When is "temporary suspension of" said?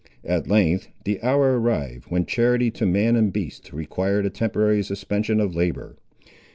4.31-5.55